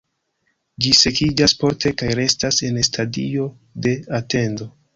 [0.85, 3.49] Ĝi sekiĝas porte kaj restas en stadio
[3.87, 4.73] de atendo.